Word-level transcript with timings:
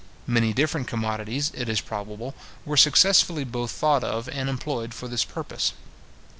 Many 0.25 0.51
different 0.51 0.87
commodities, 0.87 1.51
it 1.53 1.69
is 1.69 1.79
probable, 1.79 2.33
were 2.65 2.75
successively 2.75 3.43
both 3.43 3.69
thought 3.69 4.03
of 4.03 4.27
and 4.27 4.49
employed 4.49 4.95
for 4.95 5.07
this 5.07 5.23
purpose. 5.23 5.73